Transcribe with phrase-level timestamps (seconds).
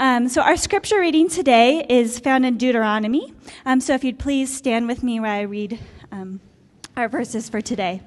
[0.00, 3.34] Um, so, our scripture reading today is found in Deuteronomy.
[3.66, 5.80] Um, so, if you'd please stand with me while I read
[6.12, 6.38] um,
[6.96, 8.00] our verses for today.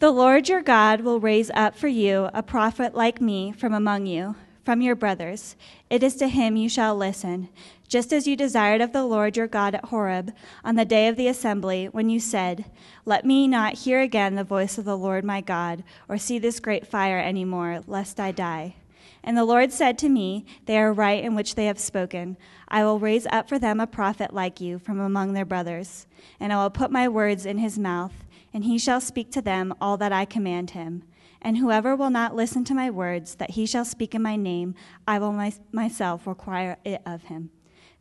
[0.00, 4.06] The Lord your God will raise up for you a prophet like me from among
[4.06, 4.34] you,
[4.64, 5.54] from your brothers.
[5.88, 7.48] It is to him you shall listen,
[7.86, 10.32] just as you desired of the Lord your God at Horeb
[10.64, 12.64] on the day of the assembly, when you said,
[13.04, 16.58] Let me not hear again the voice of the Lord my God, or see this
[16.58, 18.74] great fire any more, lest I die.
[19.22, 22.36] And the Lord said to me, They are right in which they have spoken.
[22.68, 26.06] I will raise up for them a prophet like you from among their brothers,
[26.38, 29.74] and I will put my words in his mouth, and he shall speak to them
[29.80, 31.04] all that I command him.
[31.42, 34.74] And whoever will not listen to my words that he shall speak in my name,
[35.06, 37.50] I will my, myself require it of him.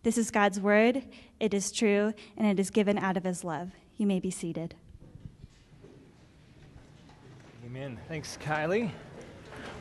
[0.04, 1.04] This is God's word.
[1.40, 3.72] It is true, and it is given out of his love.
[3.98, 4.76] You may be seated.
[7.66, 7.98] Amen.
[8.08, 8.92] Thanks, Kylie.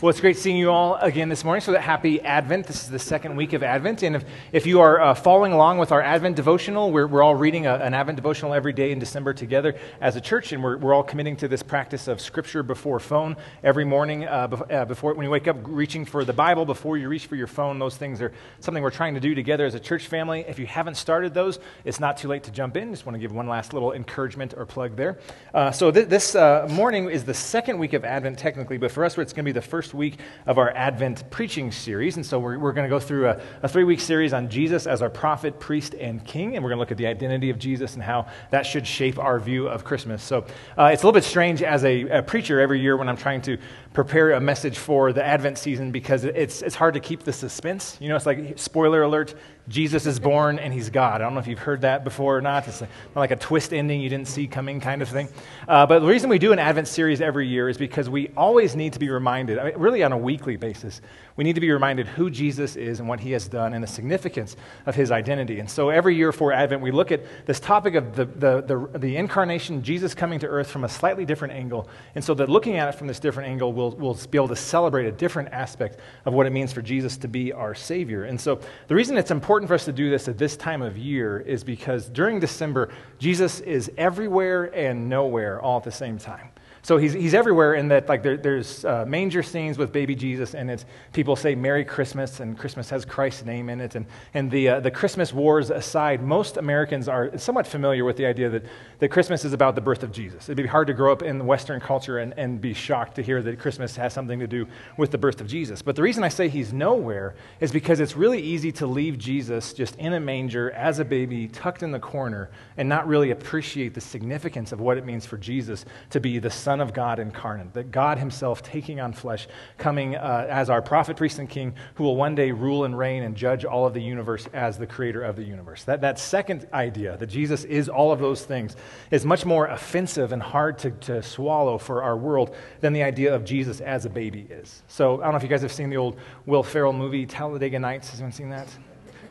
[0.01, 1.61] Well, it's great seeing you all again this morning.
[1.61, 2.69] So, that happy Advent.
[2.69, 4.05] This is the second week of Advent.
[4.05, 7.35] And if, if you are uh, following along with our Advent devotional, we're, we're all
[7.35, 10.53] reading a, an Advent devotional every day in December together as a church.
[10.53, 14.25] And we're, we're all committing to this practice of Scripture before phone every morning.
[14.25, 17.35] Uh, uh, before When you wake up, reaching for the Bible before you reach for
[17.35, 17.81] your phone.
[17.81, 20.45] Those things are something we're trying to do together as a church family.
[20.47, 22.93] If you haven't started those, it's not too late to jump in.
[22.93, 25.19] Just want to give one last little encouragement or plug there.
[25.53, 29.05] Uh, so, th- this uh, morning is the second week of Advent, technically, but for
[29.05, 32.17] us, it's going to be the first week of our our Advent preaching series.
[32.17, 34.87] And so we're, we're going to go through a, a three week series on Jesus
[34.87, 36.55] as our prophet, priest, and king.
[36.55, 39.19] And we're going to look at the identity of Jesus and how that should shape
[39.19, 40.23] our view of Christmas.
[40.23, 40.45] So
[40.77, 43.41] uh, it's a little bit strange as a, a, preacher every year when I'm trying
[43.43, 43.57] to
[43.93, 47.97] prepare a message for the Advent season because it's, it's hard to keep the suspense.
[48.01, 49.35] You know, it's like spoiler alert
[49.69, 51.21] Jesus is born and he's God.
[51.21, 52.67] I don't know if you've heard that before or not.
[52.67, 52.83] It's
[53.15, 55.29] like a twist ending you didn't see coming kind of thing.
[55.67, 58.75] Uh, but the reason we do an Advent series every year is because we always
[58.75, 61.03] need to be reminded, I mean, really on a weekly basis,
[61.37, 63.89] we need to be reminded who Jesus is and what he has done and the
[63.89, 65.61] significance of his identity.
[65.61, 68.99] And so every year for Advent, we look at this topic of the, the, the,
[68.99, 71.89] the incarnation, Jesus coming to earth from a slightly different angle.
[72.15, 74.57] And so that looking at it from this different angle, we'll, we'll be able to
[74.57, 78.25] celebrate a different aspect of what it means for Jesus to be our Savior.
[78.25, 80.99] And so the reason it's important for us to do this at this time of
[80.99, 86.51] year is because during December, Jesus is everywhere and nowhere all at the same time.
[86.89, 90.55] So he's, he's everywhere in that, like, there, there's uh, manger scenes with baby Jesus,
[90.55, 93.95] and it's, people say Merry Christmas, and Christmas has Christ's name in it.
[93.95, 98.25] And, and the, uh, the Christmas wars aside, most Americans are somewhat familiar with the
[98.25, 98.65] idea that,
[99.01, 100.45] that Christmas is about the birth of Jesus.
[100.45, 103.43] It'd be hard to grow up in Western culture and, and be shocked to hear
[103.43, 104.67] that Christmas has something to do
[104.97, 105.83] with the birth of Jesus.
[105.83, 109.75] But the reason I say he's nowhere is because it's really easy to leave Jesus
[109.75, 112.49] just in a manger as a baby, tucked in the corner,
[112.79, 116.49] and not really appreciate the significance of what it means for Jesus to be the
[116.49, 120.81] Son Son of God incarnate, that God Himself taking on flesh, coming uh, as our
[120.81, 123.95] prophet, priest, and king, who will one day rule and reign and judge all of
[123.95, 125.83] the universe as the creator of the universe.
[125.83, 128.77] That, that second idea, that Jesus is all of those things,
[129.11, 133.35] is much more offensive and hard to, to swallow for our world than the idea
[133.35, 134.85] of Jesus as a baby is.
[134.87, 136.17] So I don't know if you guys have seen the old
[136.47, 138.11] Will Ferrell movie, Talladega Nights.
[138.11, 138.69] Has anyone seen that?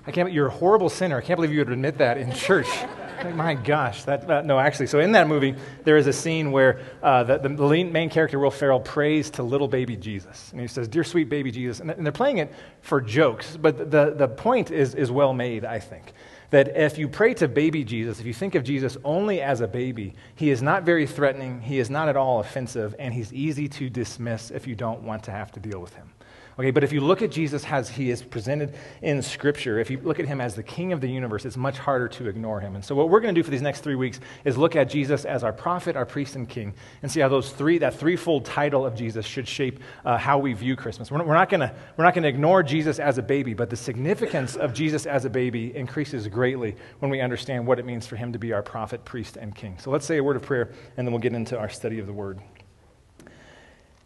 [0.07, 1.18] I can't, you're a horrible sinner.
[1.18, 2.68] I can't believe you would admit that in church.
[3.23, 4.85] Like, my gosh, that, uh, no, actually.
[4.85, 8.51] So in that movie, there is a scene where uh, the, the, main character, Will
[8.51, 10.51] Ferrell, prays to little baby Jesus.
[10.51, 11.79] And he says, Dear sweet baby Jesus.
[11.79, 15.66] And, and they're playing it for jokes, but the, the point is, is well made,
[15.66, 16.13] I think.
[16.51, 19.67] That if you pray to baby Jesus, if you think of Jesus only as a
[19.67, 23.67] baby, he is not very threatening, he is not at all offensive, and he's easy
[23.67, 26.12] to dismiss if you don't want to have to deal with him.
[26.59, 28.73] Okay, but if you look at Jesus as he is presented
[29.03, 31.77] in Scripture, if you look at him as the King of the universe, it's much
[31.77, 32.73] harder to ignore him.
[32.73, 34.89] And so, what we're going to do for these next three weeks is look at
[34.89, 36.73] Jesus as our prophet, our priest, and king,
[37.03, 40.53] and see how those three, that threefold title of Jesus, should shape uh, how we
[40.53, 41.11] view Christmas.
[41.11, 45.05] We're we're not going to ignore Jesus as a baby, but the significance of Jesus
[45.05, 48.51] as a baby increases greatly when we understand what it means for him to be
[48.51, 49.77] our prophet, priest, and king.
[49.77, 52.07] So, let's say a word of prayer, and then we'll get into our study of
[52.07, 52.39] the Word.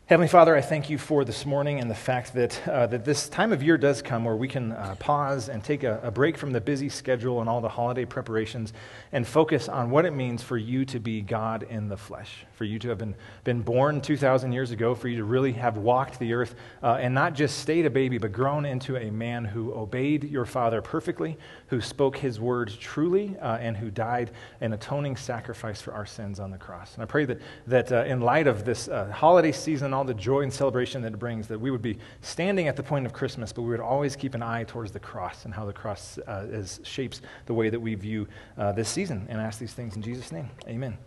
[0.07, 3.29] Heavenly Father, I thank you for this morning and the fact that, uh, that this
[3.29, 6.37] time of year does come where we can uh, pause and take a, a, break
[6.37, 8.73] from the busy schedule and all the holiday preparations
[9.13, 12.65] and focus on what it means for you to be God in the flesh, for
[12.65, 13.15] you to have been,
[13.45, 17.15] been born 2,000 years ago, for you to really have walked the earth uh, and
[17.15, 21.37] not just stayed a baby, but grown into a man who obeyed your Father perfectly,
[21.71, 24.29] who spoke his word truly, uh, and who died
[24.59, 26.95] an atoning sacrifice for our sins on the cross.
[26.95, 30.13] And I pray that, that uh, in light of this uh, holiday season, all the
[30.13, 33.13] joy and celebration that it brings, that we would be standing at the point of
[33.13, 36.19] Christmas, but we would always keep an eye towards the cross and how the cross
[36.27, 38.27] uh, is, shapes the way that we view
[38.57, 39.25] uh, this season.
[39.29, 40.49] And I ask these things in Jesus' name.
[40.67, 40.97] Amen.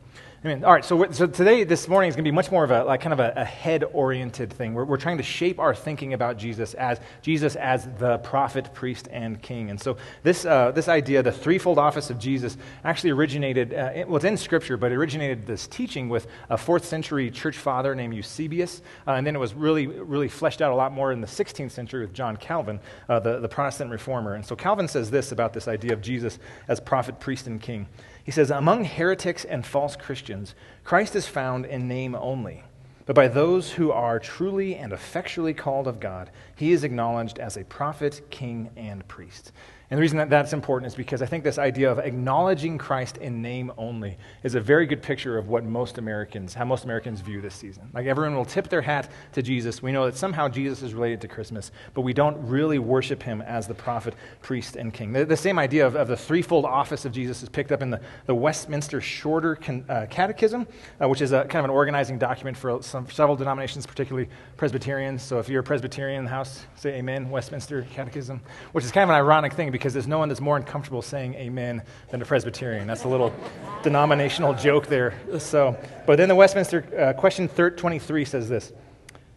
[0.45, 2.65] I mean, all right, so, so today, this morning is going to be much more
[2.65, 4.75] of a like, kind of a, a head-oriented thing.
[4.75, 9.09] We're, we're trying to shape our thinking about Jesus as Jesus as the prophet, priest,
[9.11, 9.71] and king.
[9.71, 14.07] And so this, uh, this idea, the threefold office of Jesus, actually originated, uh, it,
[14.07, 18.13] well, it's in Scripture, but originated this teaching with a fourth century church father named
[18.13, 18.83] Eusebius.
[19.07, 21.71] Uh, and then it was really, really fleshed out a lot more in the 16th
[21.71, 24.35] century with John Calvin, uh, the, the Protestant reformer.
[24.35, 26.39] And so Calvin says this about this idea of Jesus
[26.69, 27.87] as prophet, priest, and king.
[28.25, 32.65] He says, Among heretics and false Christians, Christ is found in name only.
[33.07, 37.57] But by those who are truly and effectually called of God, he is acknowledged as
[37.59, 39.53] a prophet, king, and priest.
[39.91, 43.19] And the reason that that's important is because I think this idea of acknowledging Christ
[43.19, 47.21] in name only is a very good picture of what most Americans, how most Americans
[47.21, 47.91] view this season.
[47.93, 49.83] Like everyone will tip their hat to Jesus.
[49.83, 53.43] We know that somehow Jesus is related to Christmas, but we don't really worship him
[53.43, 55.13] as the prophet, priest, and king.
[55.13, 57.91] The, the same idea of, of, the threefold office of Jesus is picked up in
[57.91, 60.67] the, the Westminster Shorter Con, uh, Catechism,
[61.03, 65.23] uh, which is a kind of an organizing document for some, several denominations, particularly Presbyterians.
[65.23, 68.41] So if you're a Presbyterian in the house, say amen, Westminster Catechism,
[68.73, 71.35] which is kind of an ironic thing because there's no one that's more uncomfortable saying
[71.35, 71.83] amen
[72.13, 72.87] than a Presbyterian.
[72.87, 73.35] That's a little
[73.83, 75.15] denominational joke there.
[75.41, 75.77] So,
[76.07, 78.73] but then the Westminster uh, question 23 says this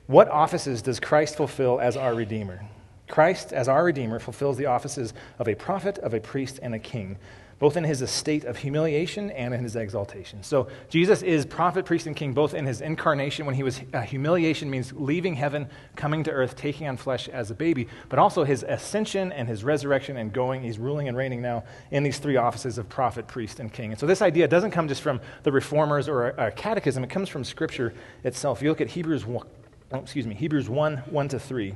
[0.05, 2.63] What offices does Christ fulfill as our Redeemer?
[3.09, 6.79] Christ, as our Redeemer, fulfills the offices of a prophet, of a priest, and a
[6.79, 7.17] king
[7.59, 10.43] both in his estate of humiliation and in his exaltation.
[10.43, 14.01] So Jesus is prophet, priest, and king, both in his incarnation, when he was uh,
[14.01, 18.43] humiliation means leaving heaven, coming to earth, taking on flesh as a baby, but also
[18.43, 20.61] his ascension and his resurrection and going.
[20.61, 23.91] He's ruling and reigning now in these three offices of prophet, priest, and king.
[23.91, 27.09] And so this idea doesn't come just from the reformers or a, a catechism, it
[27.09, 27.93] comes from Scripture
[28.23, 28.61] itself.
[28.61, 29.47] You look at Hebrews 1,
[29.93, 31.73] oh, excuse me, Hebrews 1 1 to 3.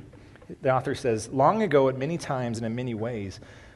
[0.62, 3.40] The author says, Long ago, at many times and in many ways,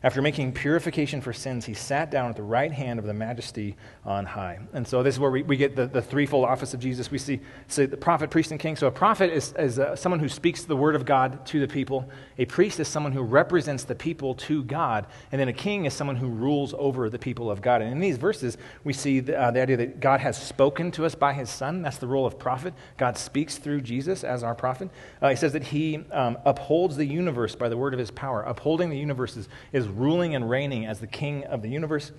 [0.00, 3.76] After making purification for sins, he sat down at the right hand of the majesty
[4.04, 4.60] on high.
[4.72, 7.10] And so this is where we, we get the, the threefold office of Jesus.
[7.10, 8.76] We see, see the prophet, priest, and king.
[8.76, 11.66] So a prophet is, is uh, someone who speaks the word of God to the
[11.66, 12.08] people.
[12.38, 15.08] A priest is someone who represents the people to God.
[15.32, 17.82] And then a king is someone who rules over the people of God.
[17.82, 21.06] And in these verses, we see the, uh, the idea that God has spoken to
[21.06, 21.82] us by his son.
[21.82, 22.72] That's the role of prophet.
[22.98, 24.90] God speaks through Jesus as our prophet.
[25.20, 28.42] Uh, he says that he um, upholds the universe by the word of his power.
[28.42, 32.12] Upholding the universe is, is ruling and reigning as the king of the universe.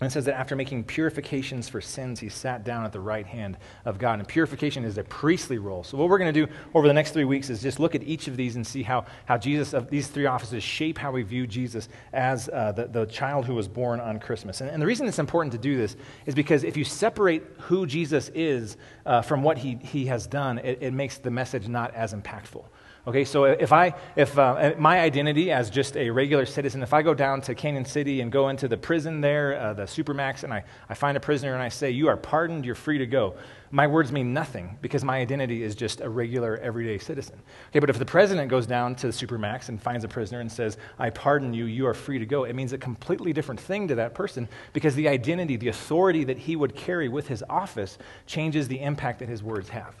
[0.00, 3.24] And it says that after making purifications for sins, he sat down at the right
[3.24, 4.18] hand of God.
[4.18, 5.84] And purification is a priestly role.
[5.84, 8.02] So, what we're going to do over the next three weeks is just look at
[8.02, 11.22] each of these and see how, how Jesus, of these three offices, shape how we
[11.22, 14.60] view Jesus as uh, the, the child who was born on Christmas.
[14.60, 15.96] And, and, the reason it's important to do this
[16.26, 18.76] is because if you separate who Jesus is
[19.06, 22.64] uh, from what he, he has done, it, it makes the message not as impactful.
[23.06, 27.02] Okay, so if I, if uh, my identity as just a regular citizen, if I
[27.02, 30.54] go down to Cañon City and go into the prison there, uh, the Supermax, and
[30.54, 33.34] I, I find a prisoner and I say, You are pardoned, you're free to go,
[33.70, 37.42] my words mean nothing because my identity is just a regular, everyday citizen.
[37.70, 40.50] Okay, but if the president goes down to the Supermax and finds a prisoner and
[40.50, 43.88] says, I pardon you, you are free to go, it means a completely different thing
[43.88, 47.98] to that person because the identity, the authority that he would carry with his office
[48.26, 49.94] changes the impact that his words have.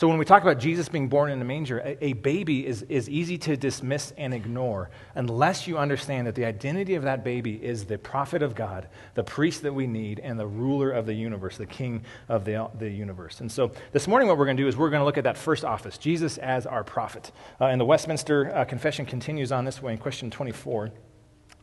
[0.00, 2.80] So when we talk about Jesus being born in a manger, a, a, baby is,
[2.84, 7.62] is easy to dismiss and ignore unless you understand that the identity of that baby
[7.62, 11.12] is the prophet of God, the priest that we need, and the ruler of the
[11.12, 13.42] universe, the king of the, the universe.
[13.42, 15.24] And so this morning, what we're going to do is we're going to look at
[15.24, 17.30] that first office, Jesus as our prophet.
[17.60, 20.86] Uh, and the Westminster uh, Confession continues on this way in question 24.
[20.86, 20.92] It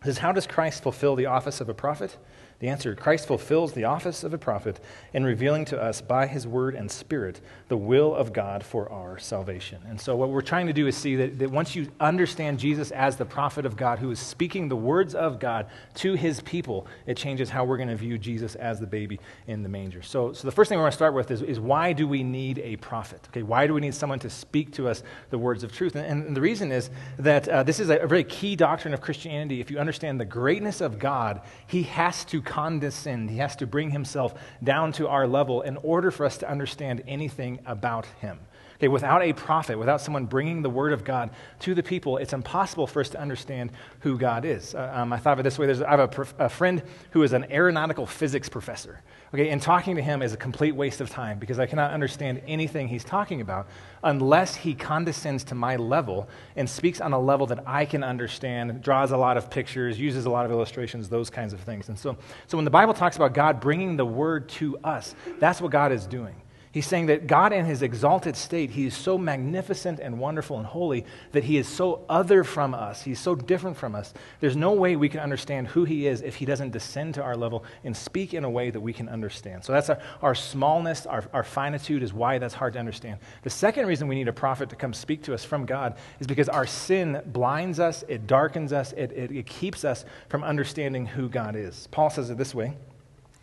[0.05, 2.15] says, How does Christ fulfill the office of a prophet?
[2.59, 4.79] The answer Christ fulfills the office of a prophet
[5.13, 9.19] in revealing to us by his word and spirit the will of God for our
[9.19, 9.79] salvation.
[9.87, 12.89] And so, what we're trying to do is see that, that once you understand Jesus
[12.91, 16.87] as the prophet of God who is speaking the words of God to his people,
[17.05, 20.01] it changes how we're going to view Jesus as the baby in the manger.
[20.01, 22.23] So, so the first thing we're going to start with is, is why do we
[22.23, 23.21] need a prophet?
[23.29, 25.95] Okay, why do we need someone to speak to us the words of truth?
[25.95, 29.01] And, and the reason is that uh, this is a, a very key doctrine of
[29.01, 29.61] Christianity.
[29.61, 33.29] If you understand the greatness of God, he has to condescend.
[33.29, 37.03] He has to bring himself down to our level in order for us to understand
[37.05, 38.39] anything about him.
[38.77, 42.33] Okay, without a prophet, without someone bringing the word of God to the people, it's
[42.33, 44.75] impossible for us to understand who God is.
[44.75, 46.83] Uh, um, I thought of it this way There's, I have a, prof- a, friend
[47.11, 49.01] who is an aeronautical physics professor.
[49.33, 52.41] Okay, and talking to him is a complete waste of time because I cannot understand
[52.47, 53.67] anything he's talking about
[54.03, 58.81] unless he condescends to my level and speaks on a level that I can understand,
[58.81, 61.89] draws a lot of pictures, uses a lot of illustrations, those kinds of things.
[61.89, 62.15] And so,
[62.47, 65.91] so when the Bible talks about God bringing the word to us, that's what God
[65.91, 66.35] is doing.
[66.77, 70.67] He's saying that God, in his exalted state, he is so magnificent and wonderful and
[70.67, 73.01] holy that he is so other from us.
[73.01, 74.13] He's so different from us.
[74.41, 77.35] There's no way we can understand who he is if he doesn't descend to our
[77.35, 79.65] level and speak in a way that we can understand.
[79.65, 83.17] So that's our, our smallness, our, our finitude is why that's hard to understand.
[83.41, 86.27] The second reason we need a prophet to come speak to us from God is
[86.27, 91.07] because our sin blinds us, it darkens us, it, it, it keeps us from understanding
[91.07, 91.87] who God is.
[91.89, 92.77] Paul says it this way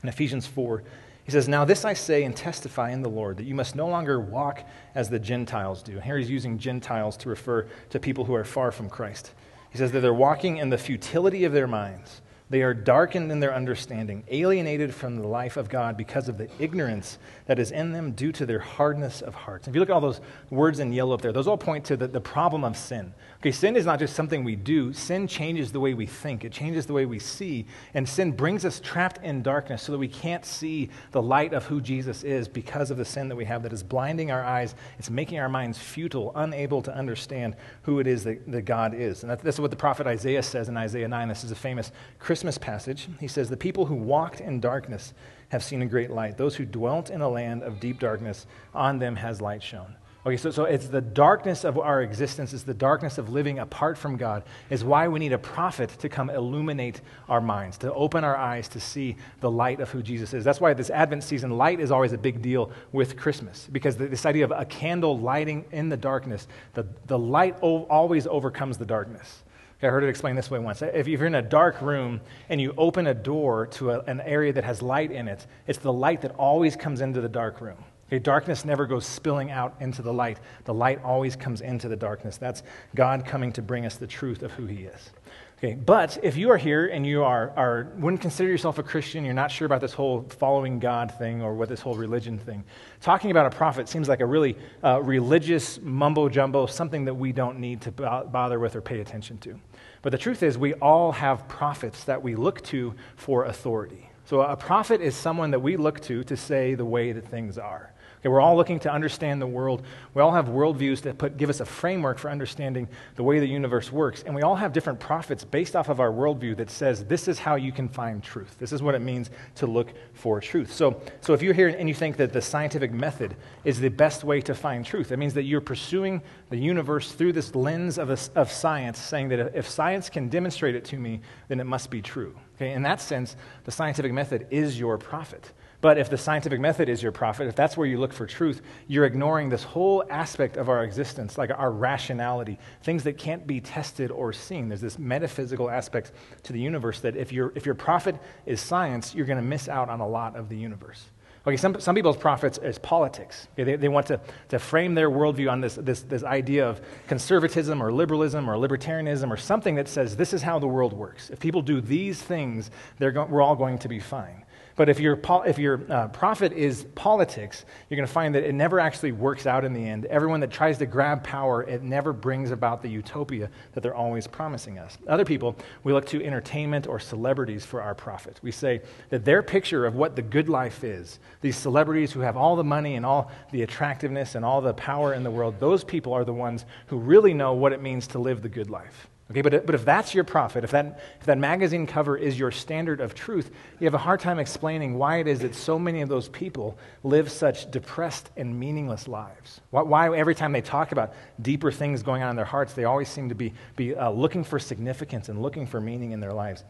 [0.04, 0.84] in Ephesians 4
[1.24, 3.88] he says, Now this I say and testify in the Lord, that you must no
[3.88, 4.62] longer walk
[4.94, 5.92] as the Gentiles do.
[5.92, 9.32] And here he's using Gentiles to refer to people who are far from Christ.
[9.70, 12.20] He says that they're walking in the futility of their minds.
[12.50, 16.48] They are darkened in their understanding, alienated from the life of God because of the
[16.58, 19.66] ignorance that is in them due to their hardness of hearts.
[19.66, 21.96] If you look at all those words in yellow up there, those all point to
[21.96, 23.14] the, the problem of sin.
[23.44, 26.50] Okay, sin is not just something we do, sin changes the way we think, it
[26.50, 30.08] changes the way we see, and sin brings us trapped in darkness so that we
[30.08, 33.62] can't see the light of who Jesus is because of the sin that we have
[33.64, 34.74] that is blinding our eyes.
[34.98, 39.22] It's making our minds futile, unable to understand who it is that, that God is.
[39.24, 41.28] And that's what the prophet Isaiah says in Isaiah 9.
[41.28, 43.08] This is a famous Christmas passage.
[43.20, 45.12] He says, The people who walked in darkness
[45.50, 46.38] have seen a great light.
[46.38, 49.96] Those who dwelt in a land of deep darkness, on them has light shone.
[50.26, 53.98] Okay, so, so it's the darkness of our existence, it's the darkness of living apart
[53.98, 58.24] from God, is why we need a prophet to come illuminate our minds, to open
[58.24, 60.42] our eyes to see the light of who Jesus is.
[60.42, 64.24] That's why this Advent season, light is always a big deal with Christmas, because this
[64.24, 69.42] idea of a candle lighting in the darkness, the, the light always overcomes the darkness.
[69.82, 70.80] I heard it explained this way once.
[70.80, 74.54] If you're in a dark room and you open a door to a, an area
[74.54, 77.76] that has light in it, it's the light that always comes into the dark room.
[78.08, 80.38] Okay, darkness never goes spilling out into the light.
[80.64, 82.36] The light always comes into the darkness.
[82.36, 82.62] That's
[82.94, 85.10] God coming to bring us the truth of who He is.
[85.58, 89.24] Okay, but if you are here and you are, are wouldn't consider yourself a Christian,
[89.24, 92.64] you're not sure about this whole following God thing or what this whole religion thing,
[93.00, 97.32] talking about a prophet seems like a really uh, religious mumbo jumbo, something that we
[97.32, 99.58] don't need to bother with or pay attention to.
[100.02, 104.10] But the truth is, we all have prophets that we look to for authority.
[104.26, 107.56] So a prophet is someone that we look to to say the way that things
[107.56, 107.93] are.
[108.24, 109.82] Okay, we're all looking to understand the world.
[110.14, 113.46] We all have worldviews that put, give us a framework for understanding the way the
[113.46, 114.22] universe works.
[114.22, 117.38] And we all have different prophets based off of our worldview that says this is
[117.38, 118.56] how you can find truth.
[118.58, 120.72] This is what it means to look for truth.
[120.72, 124.24] So, so if you're here and you think that the scientific method is the best
[124.24, 128.08] way to find truth, it means that you're pursuing the universe through this lens of,
[128.08, 131.90] a, of science, saying that if science can demonstrate it to me, then it must
[131.90, 132.34] be true.
[132.56, 135.52] Okay, in that sense, the scientific method is your prophet.
[135.84, 138.62] But if the scientific method is your prophet, if that's where you look for truth,
[138.88, 143.60] you're ignoring this whole aspect of our existence, like our rationality, things that can't be
[143.60, 144.70] tested or seen.
[144.70, 146.12] There's this metaphysical aspect
[146.44, 149.68] to the universe that if, you if your prophet is science, you're going to miss
[149.68, 151.04] out on a lot of the universe.
[151.46, 153.48] Okay, some, some people's prophets is politics.
[153.52, 156.80] Okay, they, they want to, to frame their worldview on this, this, this idea of
[157.08, 161.28] conservatism or liberalism or libertarianism or something that says this is how the world works.
[161.28, 164.43] If people do these things, they're go- we're all going to be fine.
[164.76, 168.54] But if your, if your uh, prophet is politics, you're going to find that it
[168.54, 170.06] never actually works out in the end.
[170.06, 174.26] Everyone that tries to grab power, it never brings about the utopia that they're always
[174.26, 174.98] promising us.
[175.06, 178.40] Other people, we look to entertainment or celebrities for our prophet.
[178.42, 182.36] We say that their picture of what the good life is, these celebrities who have
[182.36, 185.84] all the money and all the attractiveness and all the power in the world, those
[185.84, 189.08] people are the ones who really know what it means to live the good life.
[189.34, 192.52] Okay, but, but if that's your prophet, if that, if that magazine cover is your
[192.52, 193.50] standard of truth,
[193.80, 196.78] you have a hard time explaining why it is that so many of those people
[197.02, 199.60] live such depressed and meaningless lives.
[199.70, 202.84] Why, why every time they talk about deeper things going on in their hearts, they
[202.84, 206.32] always seem to be, be uh, looking for significance and looking for meaning in their
[206.32, 206.62] lives.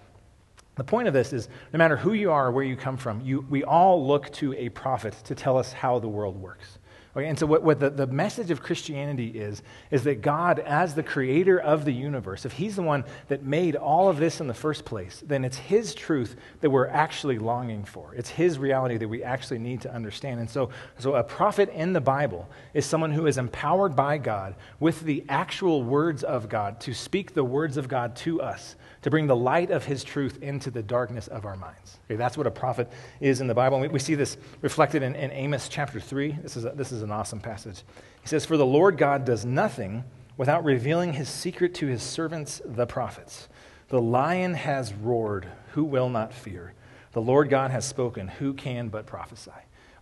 [0.77, 3.21] The point of this is no matter who you are or where you come from,
[3.21, 6.79] you, we all look to a prophet to tell us how the world works.
[7.17, 10.97] Okay, and so, what, what the, the message of Christianity is, is that God, as
[10.97, 14.49] the creator of the universe, if He's the one that made all of this in
[14.49, 18.13] the first place, then it's His truth that we're actually longing for.
[18.17, 20.41] It's His reality that we actually need to understand.
[20.41, 24.57] And so, so a prophet in the Bible is someone who is empowered by God
[24.81, 29.11] with the actual words of God to speak the words of God to us to
[29.11, 31.99] bring the light of his truth into the darkness of our minds.
[32.07, 33.79] Okay, that's what a prophet is in the Bible.
[33.79, 36.39] We, we see this reflected in, in, Amos chapter 3.
[36.41, 37.83] This is, a, this is an awesome passage.
[38.23, 40.05] He says, For the Lord God does nothing
[40.39, 43.49] without revealing his secret to his servants, the prophets.
[43.89, 46.73] The lion has roared, who will not fear?
[47.13, 49.51] The Lord God has spoken, who can but prophesy?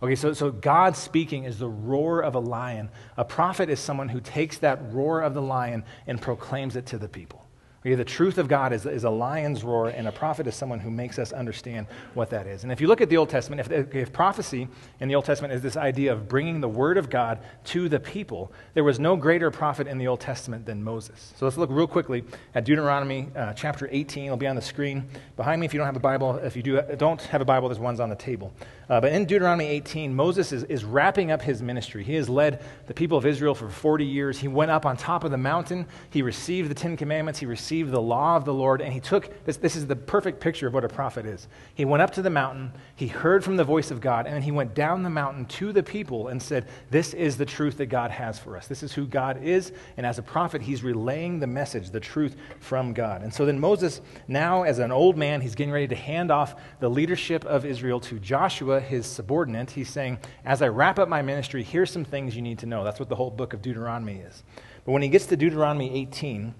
[0.01, 2.89] Okay, so, so God speaking is the roar of a lion.
[3.17, 6.97] A prophet is someone who takes that roar of the lion and proclaims it to
[6.97, 7.42] the people.
[7.85, 10.79] Okay, the truth of God is, is a lion's roar, and a prophet is someone
[10.79, 12.63] who makes us understand what that is.
[12.63, 14.69] And if you look at the Old Testament, if, if prophecy
[15.01, 17.99] in the Old Testament is this idea of bringing the word of God to the
[17.99, 21.33] people, there was no greater prophet in the Old Testament than Moses.
[21.35, 22.23] So let's look real quickly
[22.55, 24.27] at Deuteronomy uh, chapter 18.
[24.27, 25.03] It'll be on the screen
[25.35, 26.37] behind me if you don't have a Bible.
[26.37, 28.53] If you do, don't have a Bible, there's ones on the table.
[28.89, 32.03] Uh, but in Deuteronomy 18, Moses is, is wrapping up his ministry.
[32.03, 34.39] He has led the people of Israel for 40 years.
[34.39, 35.85] He went up on top of the mountain.
[36.11, 37.39] He received the Ten Commandments.
[37.39, 38.81] He received the law of the Lord.
[38.81, 41.47] And he took this, this is the perfect picture of what a prophet is.
[41.73, 42.71] He went up to the mountain.
[42.95, 44.27] He heard from the voice of God.
[44.27, 47.45] And then he went down the mountain to the people and said, This is the
[47.45, 48.67] truth that God has for us.
[48.67, 49.71] This is who God is.
[49.97, 53.23] And as a prophet, he's relaying the message, the truth from God.
[53.23, 56.55] And so then Moses, now as an old man, he's getting ready to hand off
[56.79, 61.23] the leadership of Israel to Joshua his subordinate, he's saying, As I wrap up my
[61.23, 62.83] ministry, here's some things you need to know.
[62.83, 64.43] That's what the whole book of Deuteronomy is.
[64.85, 66.53] But when he gets to Deuteronomy 18,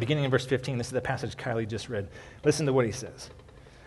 [0.00, 2.08] beginning in verse 15, this is the passage Kylie just read.
[2.44, 3.30] Listen to what he says.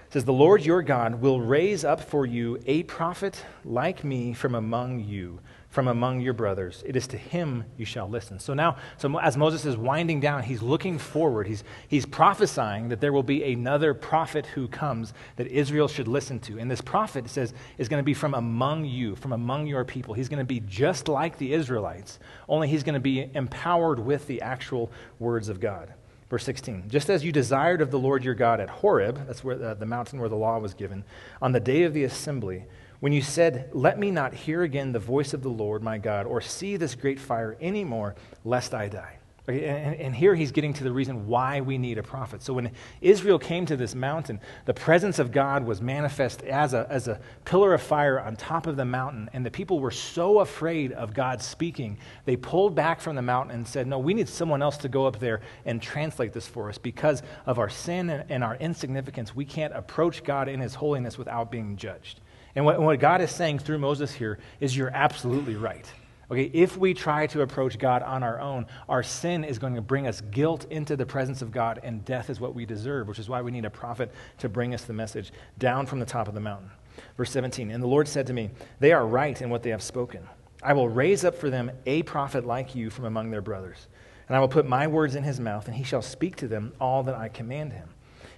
[0.07, 4.33] It says, The Lord your God will raise up for you a prophet like me
[4.33, 5.39] from among you
[5.77, 6.81] from among your brothers.
[6.87, 8.39] It is to him you shall listen.
[8.39, 11.45] So now, so as Moses is winding down, he's looking forward.
[11.45, 16.39] He's, he's prophesying that there will be another prophet who comes that Israel should listen
[16.39, 16.57] to.
[16.57, 19.85] And this prophet, it says, is going to be from among you, from among your
[19.85, 20.15] people.
[20.15, 22.17] He's going to be just like the Israelites,
[22.49, 25.93] only he's going to be empowered with the actual words of God.
[26.31, 29.55] Verse 16, just as you desired of the Lord your God at Horeb, that's where
[29.55, 31.03] the, the mountain where the law was given,
[31.39, 32.65] on the day of the assembly,
[32.99, 36.25] when you said, Let me not hear again the voice of the Lord my God,
[36.25, 39.17] or see this great fire anymore, lest I die.
[39.49, 42.43] Okay, and, and, here he's getting to the reason why we need a prophet.
[42.43, 46.85] So when Israel came to this mountain, the presence of God was manifest as a,
[46.89, 50.39] as a pillar of fire on top of the mountain, and the people were so
[50.39, 54.27] afraid of God speaking, they pulled back from the mountain and said, No, we need
[54.27, 56.77] someone else to go up there and translate this for us.
[56.77, 61.17] Because of our sin and, and our insignificance, we can't approach God in his holiness
[61.17, 62.19] without being judged.
[62.57, 65.85] And what, what God is saying through Moses here is you're absolutely right.
[66.31, 69.81] Okay, if we try to approach God on our own, our sin is going to
[69.81, 73.19] bring us guilt into the presence of God, and death is what we deserve, which
[73.19, 76.27] is why we need a prophet to bring us the message down from the top
[76.27, 76.71] of the mountain.
[77.15, 79.83] Verse 17 And the Lord said to me, They are right in what they have
[79.83, 80.27] spoken.
[80.63, 83.87] I will raise up for them a prophet like you from among their brothers,
[84.27, 86.73] and I will put my words in his mouth, and he shall speak to them
[86.81, 87.89] all that I command him.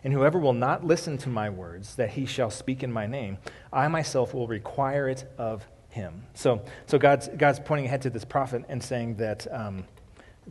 [0.03, 3.37] And whoever will not listen to my words that he shall speak in my name,
[3.71, 6.23] I myself will require it of him.
[6.33, 9.85] So, so God's, God's pointing ahead to this prophet and saying that, um,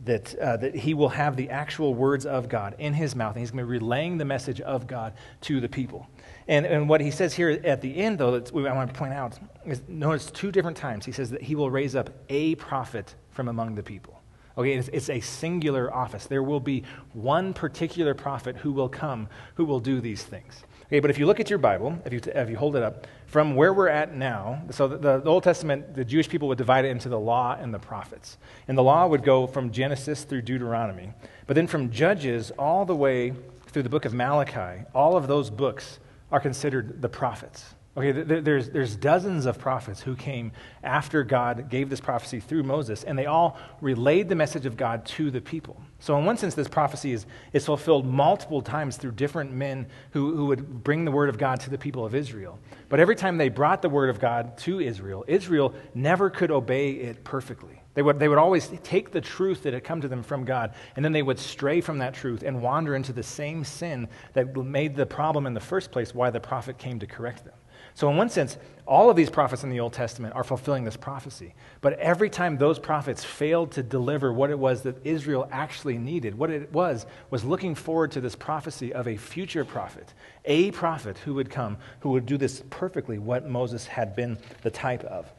[0.05, 3.39] that, uh, that he will have the actual words of God in his mouth, and
[3.39, 6.07] he's going to be relaying the message of God to the people.
[6.47, 9.13] And, and what he says here at the end, though, that I want to point
[9.13, 13.15] out, is notice two different times he says that he will raise up a prophet
[13.31, 14.21] from among the people.
[14.59, 16.25] Okay, it's, it's, a singular office.
[16.25, 20.63] There will be one particular prophet who will come who will do these things.
[20.87, 23.07] Okay, but if you look at your Bible, if you, if you hold it up,
[23.27, 26.83] from where we're at now, so the, the Old Testament, the Jewish people would divide
[26.83, 28.37] it into the law and the prophets.
[28.67, 31.13] And the law would go from Genesis through Deuteronomy.
[31.47, 33.31] But then from Judges all the way
[33.67, 35.99] through the book of Malachi, all of those books
[36.33, 37.75] are considered the prophets.
[37.97, 40.51] Okay, there's, there's dozens of prophets who came
[40.83, 45.05] after God gave this prophecy through Moses, and they all relayed the message of God
[45.07, 45.81] to the people.
[45.99, 50.35] So, in one sense, this prophecy is, is fulfilled multiple times through different men who,
[50.35, 52.59] who would bring the word of God to the people of Israel.
[52.89, 56.91] But every time they brought the word of God to Israel, Israel never could obey
[56.91, 57.81] it perfectly.
[57.95, 60.73] They would, they would always take the truth that had come to them from God,
[60.95, 64.55] and then they would stray from that truth and wander into the same sin that
[64.55, 67.55] made the problem in the first place why the prophet came to correct them.
[67.99, 70.95] So, in one sense, all of these prophets in the Old Testament are fulfilling this
[70.95, 71.53] prophecy.
[71.81, 76.37] But every time those prophets failed to deliver what it was that Israel actually needed,
[76.37, 80.13] what it was, was looking forward to this prophecy of a future prophet,
[80.45, 84.71] a prophet who would come, who would do this perfectly, what Moses had been the
[84.71, 85.29] type of.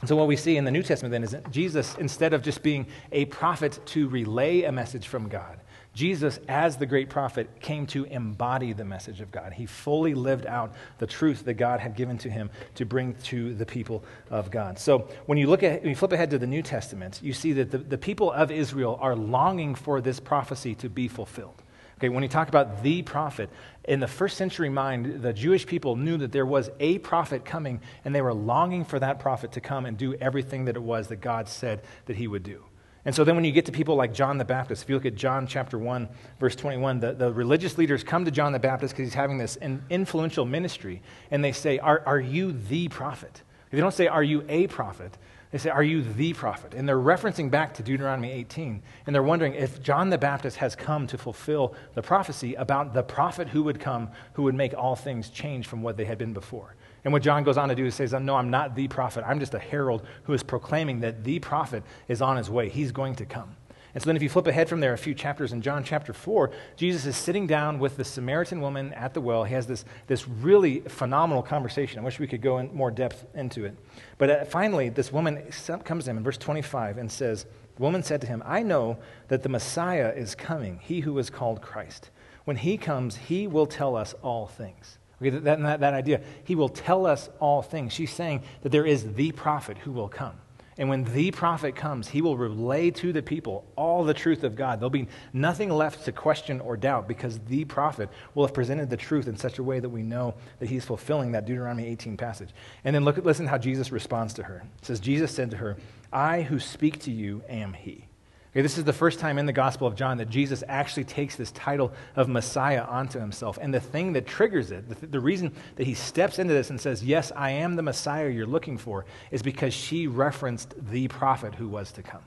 [0.00, 2.62] And so, what we see in the New Testament then is Jesus, instead of just
[2.62, 5.60] being a prophet to relay a message from God,
[5.94, 9.52] Jesus, as the great prophet, came to embody the message of God.
[9.52, 13.54] He fully lived out the truth that God had given to him to bring to
[13.54, 14.78] the people of God.
[14.78, 17.52] So when you look at, when you flip ahead to the New Testament, you see
[17.52, 21.62] that the, the people of Israel are longing for this prophecy to be fulfilled.
[21.98, 23.50] Okay, when you talk about the prophet,
[23.84, 27.80] in the first century mind, the Jewish people knew that there was a prophet coming,
[28.04, 31.08] and they were longing for that prophet to come and do everything that it was
[31.08, 32.64] that God said that he would do.
[33.04, 35.06] And so then when you get to people like John the Baptist, if you look
[35.06, 38.94] at John chapter 1, verse 21, the, the religious leaders come to John the Baptist
[38.94, 39.58] because he's having this
[39.90, 43.42] influential ministry, and they say, are, are you the prophet?
[43.72, 45.16] They don't say, Are you a prophet?
[45.50, 46.74] They say, Are you the prophet?
[46.74, 48.82] And they're referencing back to Deuteronomy 18.
[49.06, 53.02] And they're wondering if John the Baptist has come to fulfill the prophecy about the
[53.02, 56.34] prophet who would come, who would make all things change from what they had been
[56.34, 56.74] before.
[57.04, 59.24] And what John goes on to do is says, No, I'm not the prophet.
[59.26, 62.68] I'm just a herald who is proclaiming that the prophet is on his way.
[62.68, 63.56] He's going to come.
[63.94, 66.14] And so then, if you flip ahead from there a few chapters in John chapter
[66.14, 69.44] 4, Jesus is sitting down with the Samaritan woman at the well.
[69.44, 71.98] He has this, this really phenomenal conversation.
[71.98, 73.76] I wish we could go in more depth into it.
[74.16, 75.42] But uh, finally, this woman
[75.84, 77.44] comes to him in verse 25 and says,
[77.76, 78.96] The woman said to him, I know
[79.28, 82.08] that the Messiah is coming, he who is called Christ.
[82.44, 84.98] When he comes, he will tell us all things.
[85.22, 87.92] Okay, that, that, that idea, he will tell us all things.
[87.92, 90.34] She's saying that there is the prophet who will come.
[90.78, 94.56] And when the prophet comes, he will relay to the people all the truth of
[94.56, 94.80] God.
[94.80, 98.96] There'll be nothing left to question or doubt because the prophet will have presented the
[98.96, 102.50] truth in such a way that we know that he's fulfilling that Deuteronomy 18 passage.
[102.84, 104.64] And then look, at listen how Jesus responds to her.
[104.78, 105.76] It says, Jesus said to her,
[106.10, 108.06] I who speak to you am he.
[108.52, 111.36] Okay, this is the first time in the Gospel of John that Jesus actually takes
[111.36, 113.58] this title of Messiah onto himself.
[113.58, 116.78] And the thing that triggers it, the, the, reason that he steps into this and
[116.78, 121.54] says, Yes, I am the Messiah you're looking for, is because she referenced the prophet
[121.54, 122.20] who was to come.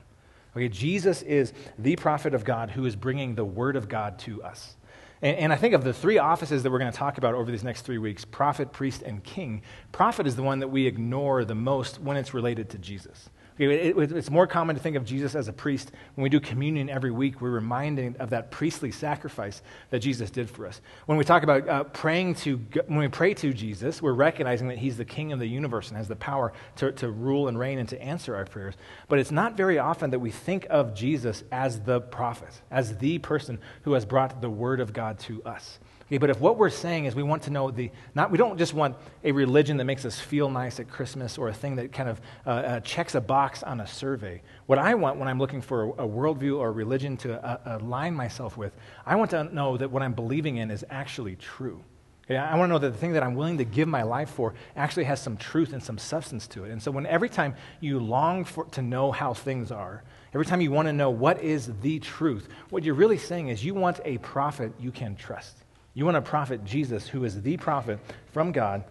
[0.56, 4.42] Okay, Jesus is the prophet of God who is bringing the word of God to
[4.42, 4.74] us.
[5.22, 7.52] And, and I think of the three offices that we're going to talk about over
[7.52, 9.62] these next three weeks prophet, priest, and king.
[9.92, 13.30] Prophet is the one that we ignore the most when it's related to Jesus.
[13.58, 15.92] It's more common to think of Jesus as a priest.
[16.14, 20.50] When we do communion every week, we're reminded of that priestly sacrifice that Jesus did
[20.50, 20.82] for us.
[21.06, 24.78] When we talk about uh, praying to, when we pray to Jesus, we're recognizing that
[24.78, 27.78] he's the king of the universe and has the power to, to rule and reign
[27.78, 28.74] and to answer our prayers.
[29.08, 33.18] But it's not very often that we think of Jesus as the prophet, as the
[33.20, 35.78] person who has brought the word of God to us.
[36.08, 38.56] Okay, but if what we're saying is we want to know the, not, we don't
[38.58, 41.92] just want a religion that makes us feel nice at Christmas or a thing that
[41.92, 44.40] kind of uh, uh, checks a box on a survey.
[44.66, 47.78] What I want when I'm looking for a, a worldview or a religion to uh,
[47.80, 48.72] align myself with,
[49.04, 51.82] I want to know that what I'm believing in is actually true.
[52.26, 54.30] Okay, I want to know that the thing that I'm willing to give my life
[54.30, 56.70] for actually has some truth and some substance to it.
[56.70, 60.60] And so, when every time you long for, to know how things are, every time
[60.60, 64.00] you want to know what is the truth, what you're really saying is you want
[64.04, 65.56] a prophet you can trust.
[65.96, 67.98] You want a prophet, Jesus, who is the prophet
[68.30, 68.84] from God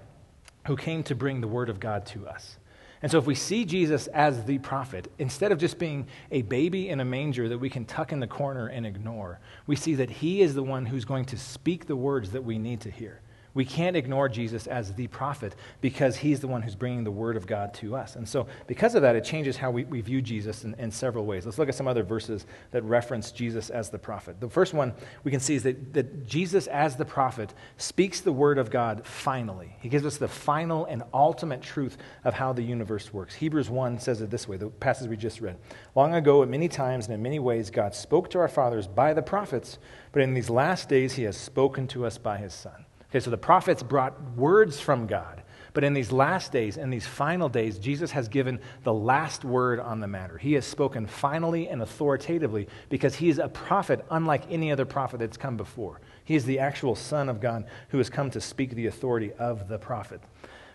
[0.66, 2.58] who came to bring the word of God to us.
[3.04, 6.90] And so, if we see Jesus as the prophet, instead of just being a baby
[6.90, 10.10] in a manger that we can tuck in the corner and ignore, we see that
[10.10, 13.22] he is the one who's going to speak the words that we need to hear.
[13.56, 17.38] We can't ignore Jesus as the prophet because he's the one who's bringing the word
[17.38, 18.18] of God to us.
[18.18, 21.26] And so, because of that, it changes how we, we view Jesus in, in several
[21.26, 21.46] ways.
[21.46, 24.42] Let's look at some other verses that reference Jesus as the prophet.
[24.42, 28.34] The first one we can see is that, that Jesus, as the prophet, speaks the
[28.34, 29.78] word of God finally.
[29.80, 33.36] He gives us the final and ultimate truth of how the universe works.
[33.36, 35.58] Hebrews 1 says it this way the passage we just read.
[35.96, 39.14] Long ago, at many times and in many ways, God spoke to our fathers by
[39.14, 39.78] the prophets,
[40.12, 42.85] but in these last days, he has spoken to us by his Son.
[43.16, 45.42] Okay, so the prophets brought words from God.
[45.72, 49.80] But in these last days, in these final days, Jesus has given the last word
[49.80, 50.38] on the matter.
[50.38, 55.22] He has spoken finally and authoritatively because he is a prophet unlike any other prophet
[55.22, 56.02] that's come before.
[56.26, 59.70] He is the actual Son of God who has come to speak the authority of
[59.70, 60.20] the prophet.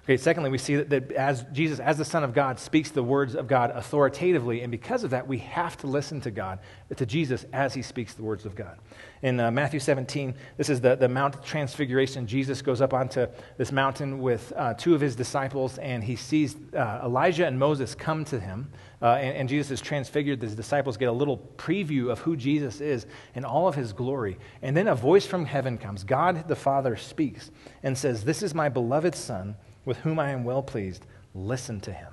[0.05, 3.03] Okay, secondly, we see that, that, as Jesus, as the Son of God, speaks the
[3.03, 6.59] words of God authoritatively, and because of that, we have to listen to God,
[6.97, 8.79] to Jesus, as he speaks the words of God.
[9.23, 12.27] In uh, Matthew 17, this is the, the Mount Transfiguration.
[12.27, 13.27] Jesus goes up onto
[13.59, 17.95] this mountain with uh, two of his disciples, and he sees uh, Elijah and Moses
[17.95, 18.71] come to him,
[19.03, 20.41] uh, and, and Jesus is transfigured.
[20.41, 24.39] His disciples get a little preview of who Jesus is and all of his glory.
[24.63, 26.05] And then a voice from heaven comes.
[26.05, 27.51] God the Father speaks
[27.83, 31.93] and says, This is my beloved Son with whom I am well pleased, listen to
[31.93, 32.13] him.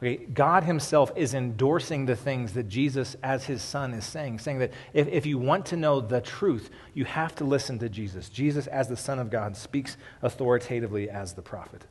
[0.00, 4.60] Okay, God himself is endorsing the things that Jesus, as his son, is saying, saying
[4.60, 8.28] that if, if you want to know the truth, you have to listen to Jesus.
[8.28, 11.84] Jesus, as the Son of God, speaks authoritatively as the prophet.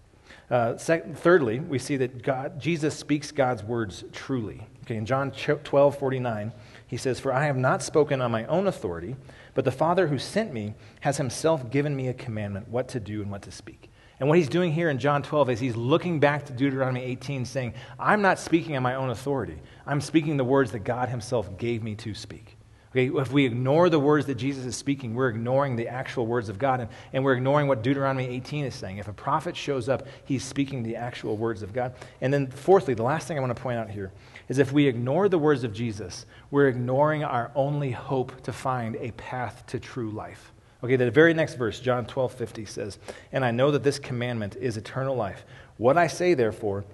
[0.50, 4.66] Uh, thirdly, we see that God, Jesus speaks God's words truly.
[4.86, 6.54] Okay, in John 12, 49,
[6.88, 9.18] he says, For I have not spoken on my own authority,
[9.54, 13.22] but the Father who sent me has himself given me a commandment what to do
[13.22, 13.90] and what to speak.
[14.20, 17.46] And what he's doing here in John 12 is he's looking back to Deuteronomy 18,
[17.46, 19.60] saying, I'm not speaking on my own authority.
[19.86, 22.58] I'm speaking the words that God himself gave me to speak.
[22.92, 26.50] Okay, if we ignore the words that Jesus is speaking, we're ignoring the actual words
[26.50, 28.98] of God, and, and we're ignoring what Deuteronomy 18 is saying.
[28.98, 31.94] If a prophet shows up, he's speaking the actual words of God.
[32.22, 34.12] And then, fourthly, the last thing I want to point out here
[34.48, 38.96] is if we ignore the words of Jesus, we're ignoring our only hope to find
[38.96, 40.54] a path to true life.
[40.84, 43.00] Okay, the very next verse, John 12, 50 says,
[43.32, 45.44] And I know that this commandment is eternal life.
[45.78, 46.86] What I say, therefore,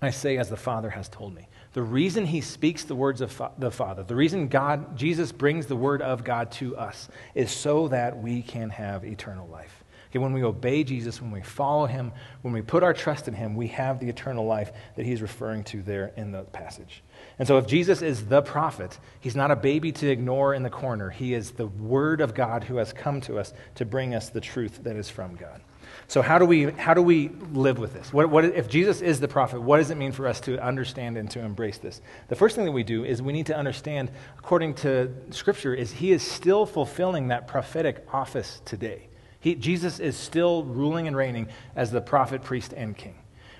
[0.00, 1.48] I say as the Father has told me.
[1.72, 5.66] The reason he speaks the words of fa- the Father, the reason God, Jesus brings
[5.66, 9.84] the word of God to us, is so that we can have eternal life.
[10.10, 13.34] Okay, when we obey Jesus, when we follow him, when we put our trust in
[13.34, 17.02] him, we have the eternal life that he's referring to there in the passage.
[17.38, 20.70] And so, if Jesus is the prophet, he's not a baby to ignore in the
[20.70, 21.10] corner.
[21.10, 24.40] He is the word of God who has come to us to bring us the
[24.40, 25.60] truth that is from God.
[26.06, 28.12] So, how do we, how do we live with this?
[28.12, 31.18] What, what, if Jesus is the prophet, what does it mean for us to understand
[31.18, 32.00] and to embrace this?
[32.28, 35.92] The first thing that we do is we need to understand, according to Scripture, is
[35.92, 39.07] he is still fulfilling that prophetic office today.
[39.48, 43.14] He, Jesus is still ruling and reigning as the prophet, priest, and king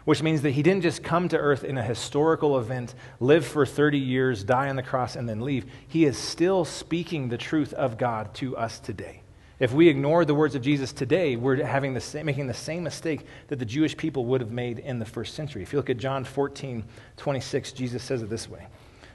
[0.05, 3.67] which means that he didn't just come to earth in a historical event, live for
[3.67, 5.67] 30 years, die on the cross, and then leave.
[5.87, 9.21] He is still speaking the truth of God to us today.
[9.59, 12.85] If we ignore the words of Jesus today, we're having the same, making the same
[12.85, 15.63] mistake that the Jewish people would have made in the first century.
[15.63, 16.85] If you look at John 14,
[17.19, 18.67] 26, Jesus says it this way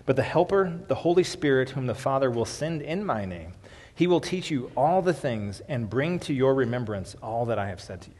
[0.05, 3.53] But the Helper, the Holy Spirit, whom the Father will send in my name,
[3.95, 7.67] he will teach you all the things and bring to your remembrance all that I
[7.67, 8.15] have said to you.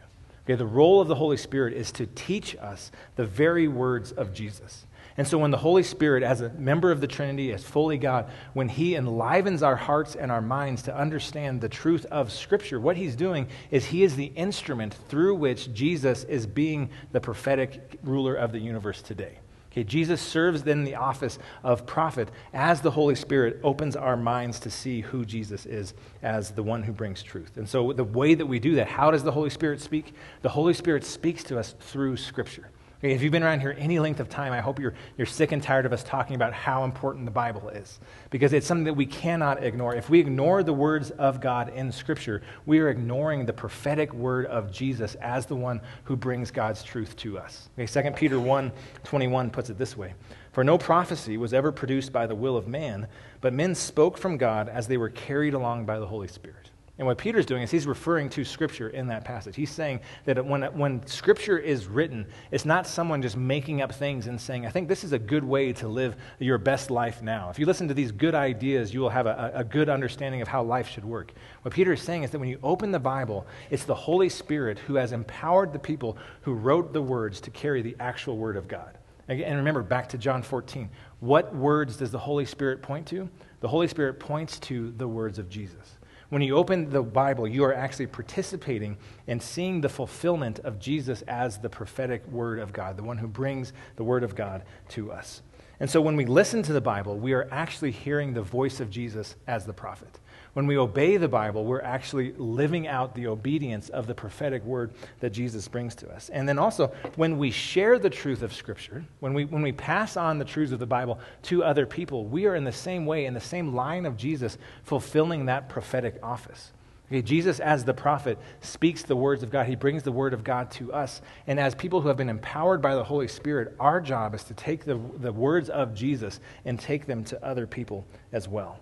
[0.46, 4.34] Okay, the role of the Holy Spirit is to teach us the very words of
[4.34, 4.86] Jesus.
[5.16, 8.30] And so, when the Holy Spirit, as a member of the Trinity, as fully God,
[8.54, 12.98] when He enlivens our hearts and our minds to understand the truth of Scripture, what
[12.98, 18.34] He's doing is He is the instrument through which Jesus is being the prophetic ruler
[18.34, 19.38] of the universe today.
[19.74, 24.60] Okay, Jesus serves then the office of prophet as the Holy Spirit opens our minds
[24.60, 27.58] to see who Jesus is as the one who brings truth.
[27.58, 30.14] And so, the way that we do that, how does the Holy Spirit speak?
[30.44, 32.70] The Holy Spirit speaks to us through Scripture.
[33.04, 35.52] Okay, if you've been around here any length of time, I hope you're, you're sick
[35.52, 38.94] and tired of us talking about how important the Bible is because it's something that
[38.94, 39.94] we cannot ignore.
[39.94, 44.46] If we ignore the words of God in Scripture, we are ignoring the prophetic word
[44.46, 47.68] of Jesus as the one who brings God's truth to us.
[47.78, 48.72] Okay, 2 Peter 1
[49.04, 50.14] 21 puts it this way
[50.54, 53.08] For no prophecy was ever produced by the will of man,
[53.42, 56.63] but men spoke from God as they were carried along by the Holy Spirit.
[57.00, 59.56] And what Peter's doing is he's referring to Scripture in that passage.
[59.56, 64.28] He's saying that when, when Scripture is written, it's not someone just making up things
[64.28, 67.50] and saying, I think this is a good way to live your best life now.
[67.50, 70.48] If you listen to these good ideas, you will have a, a good understanding of
[70.48, 71.34] how life should work.
[71.64, 74.78] What Peter is saying is that when you open the Bible, it's the Holy Spirit
[74.78, 78.68] who has empowered the people who wrote the words to carry the actual Word of
[78.68, 79.00] God.
[79.28, 80.90] And remember, back to John 14,
[81.22, 83.30] what words does the Holy Spirit point to?
[83.62, 85.98] The Holy Spirit points to the words of Jesus.
[86.34, 91.22] When you open the Bible, you are actually participating in seeing the fulfillment of Jesus
[91.28, 95.12] as the prophetic word of God, the one who brings the word of God to
[95.12, 95.44] us.
[95.80, 98.90] And so when we listen to the Bible, we are actually hearing the voice of
[98.90, 100.18] Jesus as the prophet.
[100.54, 104.94] When we obey the Bible, we're actually living out the obedience of the prophetic word
[105.20, 106.30] that Jesus brings to us.
[106.30, 110.16] And then also, when we share the truth of Scripture, when we, when we pass
[110.16, 113.26] on the truths of the Bible to other people, we are in the same way,
[113.26, 116.72] in the same line of Jesus, fulfilling that prophetic office.
[117.08, 119.66] Okay, Jesus, as the prophet, speaks the words of God.
[119.66, 121.22] He brings the word of God to us.
[121.48, 124.54] And as people who have been empowered by the Holy Spirit, our job is to
[124.54, 128.80] take the, the words of Jesus and take them to other people as well.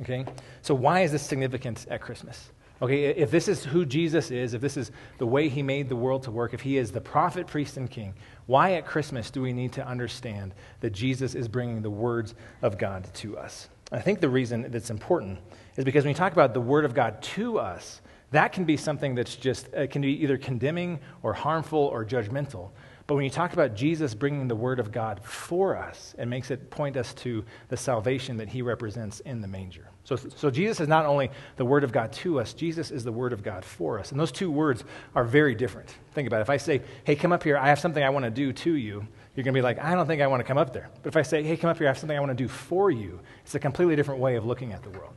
[0.00, 0.24] Okay?
[0.62, 2.50] So, why is this significant at Christmas?
[2.82, 5.96] Okay, if this is who Jesus is, if this is the way he made the
[5.96, 8.14] world to work, if he is the prophet, priest, and king,
[8.46, 12.76] why at Christmas do we need to understand that Jesus is bringing the words of
[12.76, 13.68] God to us?
[13.92, 15.38] I think the reason that's important
[15.76, 18.00] is because when you talk about the word of God to us,
[18.32, 22.70] that can be something that's just, it can be either condemning or harmful or judgmental.
[23.06, 26.50] But when you talk about Jesus bringing the word of God for us, it makes
[26.50, 29.90] it point us to the salvation that he represents in the manger.
[30.04, 33.12] So, so Jesus is not only the word of God to us, Jesus is the
[33.12, 34.10] word of God for us.
[34.10, 35.94] And those two words are very different.
[36.12, 36.42] Think about it.
[36.42, 38.74] If I say, hey, come up here, I have something I want to do to
[38.74, 40.88] you, you're going to be like, I don't think I want to come up there.
[41.02, 42.48] But if I say, hey, come up here, I have something I want to do
[42.48, 45.12] for you, it's a completely different way of looking at the world.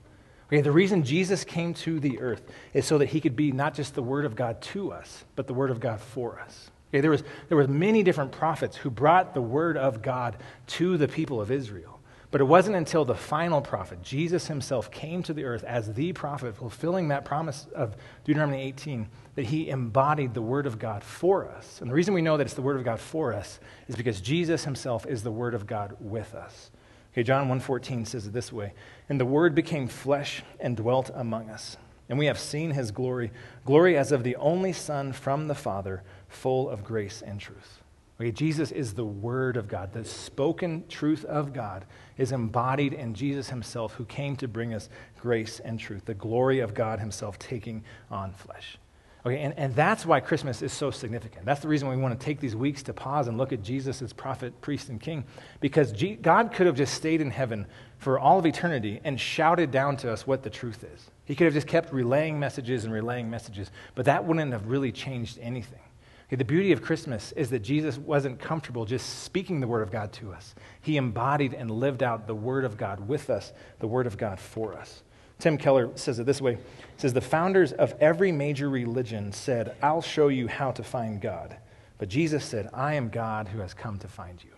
[0.48, 2.42] Okay, the reason Jesus came to the earth
[2.74, 5.48] is so that he could be not just the word of God to us, but
[5.48, 6.72] the word of God for us.
[6.90, 10.98] Okay, there, was, there were many different prophets who brought the word of God to
[10.98, 11.98] the people of Israel.
[12.30, 16.12] But it wasn't until the final prophet, Jesus himself, came to the earth as the
[16.12, 17.96] prophet, fulfilling that promise of
[18.26, 21.80] Deuteronomy 18, that he embodied the word of God for us.
[21.80, 24.20] And the reason we know that it's the word of God for us is because
[24.20, 26.70] Jesus himself is the word of God with us.
[27.14, 28.74] Okay, John 1:14 says it this way,
[29.08, 31.78] "And the word became flesh and dwelt among us,
[32.10, 33.32] and we have seen his glory,
[33.66, 37.82] glory as of the only son from the Father, full of grace and truth."
[38.20, 39.94] Okay, Jesus is the word of God.
[39.94, 41.86] The spoken truth of God
[42.18, 46.60] is embodied in Jesus himself who came to bring us grace and truth, the glory
[46.60, 48.80] of God himself taking on flesh.
[49.24, 51.46] Okay, and, and that's why Christmas is so significant.
[51.46, 54.02] That's the reason we want to take these weeks to pause and look at Jesus
[54.02, 55.26] as prophet, priest, and king.
[55.60, 59.70] Because G- God could have just stayed in heaven for all of eternity and shouted
[59.70, 61.12] down to us what the truth is.
[61.26, 64.92] He could have just kept relaying messages and relaying messages, but that wouldn't have really
[64.92, 65.82] changed anything.
[66.30, 70.12] The beauty of Christmas is that Jesus wasn't comfortable just speaking the Word of God
[70.14, 70.56] to us.
[70.82, 74.38] He embodied and lived out the Word of God with us, the Word of God
[74.40, 75.04] for us.
[75.40, 76.56] Tim Keller says it this way.
[76.56, 76.60] He
[76.98, 81.56] says, The founders of every major religion said, I'll show you how to find God.
[81.98, 84.52] But Jesus said, I am God who has come to find you.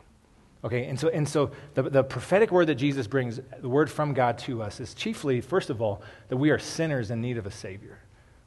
[0.63, 4.13] Okay, and so, and so the, the prophetic word that Jesus brings, the word from
[4.13, 7.45] God to us, is chiefly, first of all, that we are sinners in need of
[7.45, 7.99] a Savior.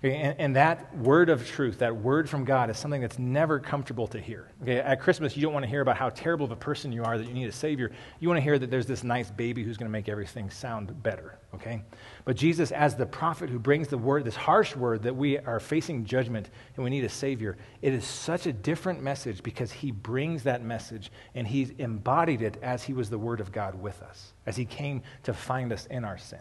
[0.04, 3.60] Okay, and, and, that word of truth, that word from God, is something that's never
[3.60, 4.50] comfortable to hear.
[4.60, 7.04] Okay, at Christmas, you don't want to hear about how terrible of a person you
[7.04, 7.92] are that you need a Savior.
[8.18, 11.00] You want to hear that there's this nice baby who's going to make everything sound
[11.04, 11.38] better.
[11.54, 11.82] Okay?
[12.24, 15.60] But Jesus, as the prophet who brings the word, this harsh word that we are
[15.60, 19.92] facing judgment and we need a Savior, it is such a different message because he
[19.92, 24.02] brings that message and he's embodied it as he was the word of God with
[24.02, 26.40] us, as he came to find us in our sin.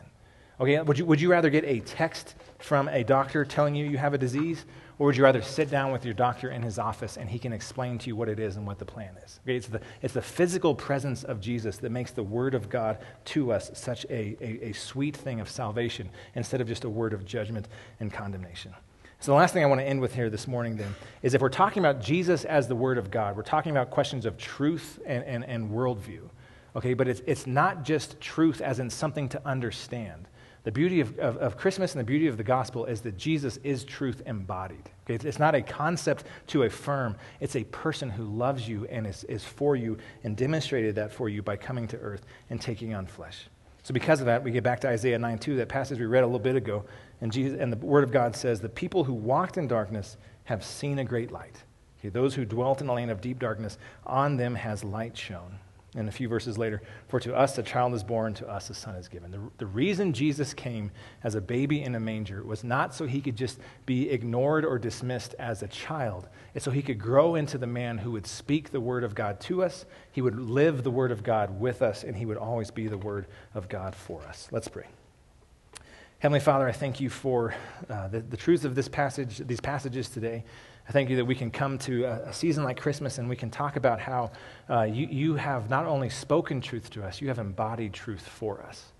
[0.61, 3.97] Okay, would you, would you rather get a text from a doctor telling you you
[3.97, 4.63] have a disease,
[4.99, 7.51] or would you rather sit down with your doctor in his office and he can
[7.51, 9.39] explain to you what it is and what the plan is?
[9.43, 12.99] Okay, it's, the, it's the physical presence of Jesus that makes the Word of God
[13.25, 17.13] to us such a, a, a sweet thing of salvation instead of just a word
[17.13, 17.67] of judgment
[17.99, 18.71] and condemnation.
[19.19, 20.93] So, the last thing I want to end with here this morning, then,
[21.23, 24.27] is if we're talking about Jesus as the Word of God, we're talking about questions
[24.27, 26.29] of truth and, and, and worldview.
[26.75, 30.27] Okay, but it's, it's not just truth as in something to understand.
[30.63, 33.57] The beauty of, of, of, Christmas and the beauty of the gospel is that Jesus
[33.63, 34.89] is truth embodied.
[35.09, 35.27] Okay?
[35.27, 39.43] It's not a concept to affirm, it's a person who loves you and is, is
[39.43, 43.47] for you and demonstrated that for you by coming to earth and taking on flesh.
[43.81, 46.23] So, because of that, we get back to Isaiah 9 2, that passage we read
[46.23, 46.85] a little bit ago.
[47.21, 50.63] And, Jesus, and the Word of God says, The people who walked in darkness have
[50.63, 51.55] seen a great light.
[51.99, 55.57] Okay, those who dwelt in a land of deep darkness, on them has light shone
[55.93, 58.73] and a few verses later, for to us a child is born, to us a
[58.73, 59.29] son is given.
[59.29, 60.91] The, the reason Jesus came
[61.23, 64.79] as a baby in a manger was not so he could just be ignored or
[64.79, 66.29] dismissed as a child.
[66.55, 69.41] It's so he could grow into the man who would speak the word of God
[69.41, 72.71] to us, he would live the word of God with us, and he would always
[72.71, 74.47] be the word of God for us.
[74.49, 74.85] Let's pray.
[76.19, 77.53] Heavenly Father, I thank you for
[77.89, 80.43] uh, the, the truth of this passage, these passages today.
[80.87, 83.49] I thank you that we can come to a, season like Christmas and we can
[83.49, 84.31] talk about how
[84.69, 88.61] uh, you, you have not only spoken truth to us, you have embodied truth for
[88.63, 88.91] us.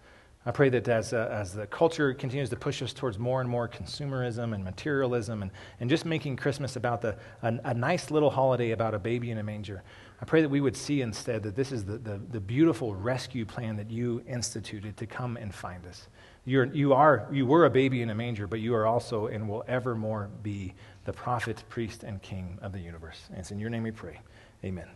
[0.44, 3.50] I pray that as, uh, as the culture continues to push us towards more and
[3.50, 8.32] more consumerism and materialism and, and just making Christmas about the, a, a nice little
[8.32, 9.84] holiday about a baby in a manger,
[10.20, 13.46] I pray that we would see instead that this is the, the, the beautiful rescue
[13.46, 16.08] plan that you instituted to come and find us.
[16.44, 19.48] You're, you, are, you were a baby in a manger, but you are also and
[19.48, 20.74] will evermore be
[21.06, 23.20] the prophet, priest, and king of the universe.
[23.30, 24.20] And it's in your name we pray.
[24.64, 24.88] Amen.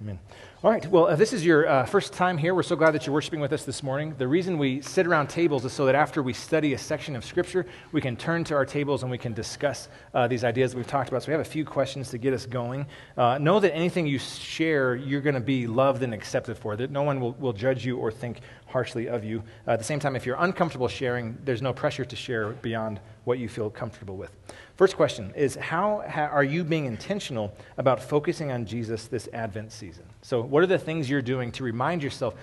[0.00, 0.20] Amen.
[0.62, 0.86] All right.
[0.86, 3.40] Well, if this is your uh, first time here, we're so glad that you're worshiping
[3.40, 4.14] with us this morning.
[4.16, 7.24] The reason we sit around tables is so that after we study a section of
[7.24, 10.76] Scripture, we can turn to our tables and we can discuss uh, these ideas that
[10.76, 11.24] we've talked about.
[11.24, 12.86] So we have a few questions to get us going.
[13.16, 16.76] Uh, know that anything you share, you're going to be loved and accepted for.
[16.76, 19.42] That no one will, will judge you or think harshly of you.
[19.66, 23.00] Uh, at the same time, if you're uncomfortable sharing, there's no pressure to share beyond
[23.24, 24.30] what you feel comfortable with.
[24.78, 30.04] First question is How are you being intentional about focusing on Jesus this Advent season?
[30.22, 32.36] So, what are the things you're doing to remind yourself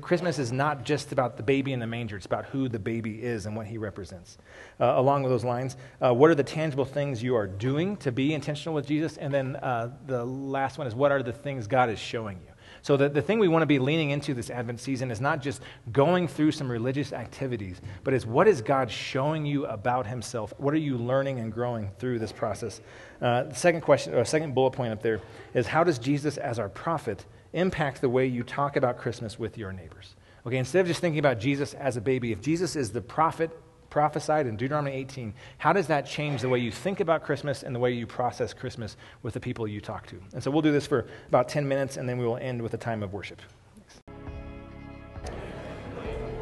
[0.00, 3.22] Christmas is not just about the baby in the manger, it's about who the baby
[3.22, 4.38] is and what he represents?
[4.80, 8.10] Uh, along with those lines, uh, what are the tangible things you are doing to
[8.10, 9.18] be intentional with Jesus?
[9.18, 12.51] And then uh, the last one is what are the things God is showing you?
[12.82, 15.40] So, the, the thing we want to be leaning into this Advent season is not
[15.40, 20.52] just going through some religious activities, but is what is God showing you about Himself?
[20.58, 22.80] What are you learning and growing through this process?
[23.20, 25.20] Uh, the second question, or second bullet point up there,
[25.54, 29.56] is how does Jesus, as our prophet, impact the way you talk about Christmas with
[29.56, 30.16] your neighbors?
[30.44, 33.56] Okay, instead of just thinking about Jesus as a baby, if Jesus is the prophet
[33.92, 37.74] prophesied in Deuteronomy 18, how does that change the way you think about Christmas and
[37.74, 40.18] the way you process Christmas with the people you talk to?
[40.32, 42.72] And so we'll do this for about 10 minutes and then we will end with
[42.72, 43.42] a time of worship.
[43.76, 45.34] Thanks.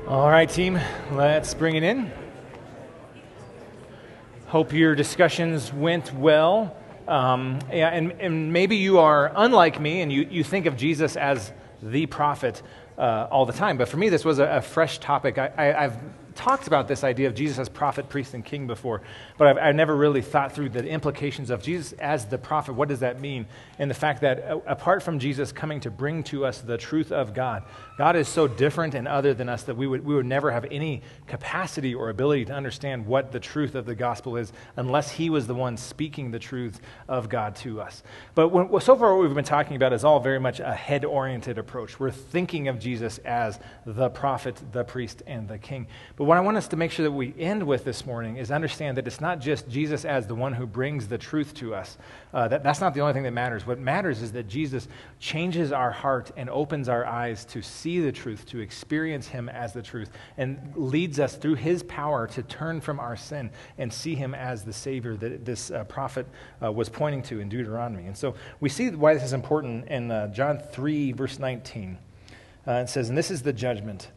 [0.07, 0.79] All right, team,
[1.11, 2.13] let's bring it in.
[4.47, 6.77] Hope your discussions went well.
[7.09, 11.17] Um, yeah, and, and maybe you are unlike me and you, you think of Jesus
[11.17, 12.63] as the prophet.
[13.01, 13.79] uh, all the time.
[13.79, 15.38] But for me, this was a, a fresh topic.
[15.38, 15.96] I, I've
[16.35, 19.02] talked about this idea of Jesus as prophet, priest, and king before,
[19.38, 22.74] but I've, I've, never really thought through the implications of Jesus as the prophet.
[22.74, 23.46] What does that mean?
[23.78, 27.12] And the fact that uh, apart from Jesus coming to bring to us the truth
[27.12, 27.64] of God,
[27.96, 30.64] God is so different and other than us that we would, we would never have
[30.70, 35.31] any capacity or ability to understand what the truth of the gospel is unless He
[35.31, 38.02] was the one speaking the truth of God to us.
[38.35, 41.04] But when, so far, what we've been talking about is all very much a head
[41.04, 42.00] oriented approach.
[42.00, 45.87] We're thinking of Jesus as the prophet, the priest, and the king.
[46.21, 48.50] But what I want us to make sure that we end with this morning is
[48.50, 51.96] understand that it's not just Jesus as the one who brings the truth to us.
[52.35, 53.66] Uh, that, that's not the only thing that matters.
[53.66, 54.87] What matters is that Jesus
[55.18, 59.73] changes our heart and opens our eyes to see the truth, to experience Him as
[59.73, 63.48] the truth, and leads us through His power to turn from our sin
[63.79, 66.27] and see Him as the Savior that this uh, prophet
[66.62, 68.04] uh, was pointing to in Deuteronomy.
[68.04, 71.96] And so we see why this is important in uh, John 3, verse 19.
[72.68, 74.10] Uh, it says, And this is the judgment.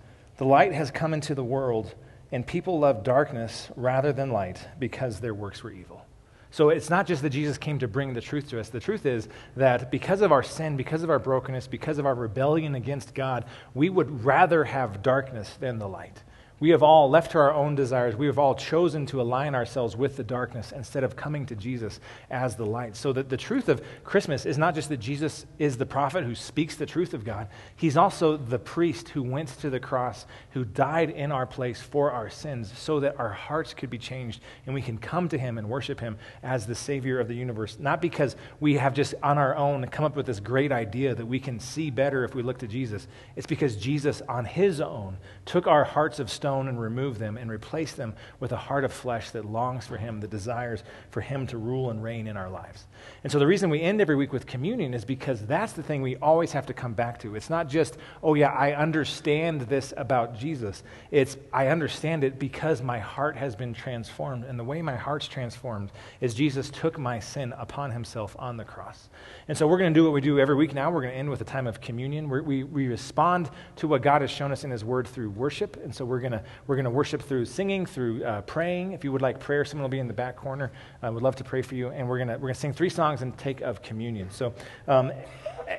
[0.44, 1.96] The light has come into the world
[2.34, 6.06] and people love darkness rather than light because their works were evil.
[6.52, 8.68] So it's not just that Jesus came to bring the truth to us.
[8.68, 12.14] The truth is that because of our sin, because of our brokenness, because of our
[12.14, 16.22] rebellion against God, we would rather have darkness than the light.
[16.60, 18.16] We have all left to our own desires.
[18.16, 22.00] We have all chosen to align ourselves with the darkness instead of coming to Jesus
[22.30, 22.96] as the light.
[22.96, 26.36] So that the truth of Christmas is not just that Jesus is the prophet who
[26.36, 30.64] speaks the truth of God, he's also the priest who went to the cross, who
[30.64, 34.74] died in our place for our sins, so that our hearts could be changed and
[34.74, 37.78] we can come to him and worship him as the Savior of the universe.
[37.80, 41.26] Not because we have just on our own come up with this great idea that
[41.26, 43.08] we can see better if we look to Jesus.
[43.36, 47.38] It's because Jesus, on his own, took our hearts of stone stone and remove them
[47.38, 51.22] and replace them with a heart of flesh that longs for Him, that desires for
[51.22, 52.86] Him to rule and reign in our lives.
[53.24, 56.02] And so the reason we end every week with communion is because that's the thing
[56.02, 57.36] we always have to come back to.
[57.38, 60.84] It's not just, oh, yeah, I understand this about Jesus.
[61.12, 64.44] It's, I understand it because my heart has been transformed.
[64.44, 68.66] And the way my heart's transformed is Jesus took my sin upon Himself on the
[68.66, 69.08] cross.
[69.48, 70.92] And so we're going to do what we do every week now.
[70.92, 72.28] We're going to end with a time of communion.
[72.28, 75.78] We're, we we respond to what God has shown us in His Word through worship.
[75.84, 76.33] And so we're going to
[76.68, 78.94] we're going to worship through singing, through uh, praying.
[78.94, 80.72] If you would like prayer, someone will be in the back corner.
[81.02, 81.90] I would love to pray for you.
[81.90, 84.30] And we're to we're to sing three songs and take of communion.
[84.32, 84.54] So.
[84.88, 85.12] Um,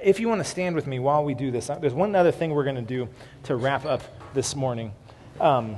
[0.02, 2.32] if you want to stand with me while we do this, uh, there's one other
[2.32, 3.06] thing we're to do
[3.44, 4.02] to wrap up
[4.32, 4.92] this morning.
[5.40, 5.76] Um,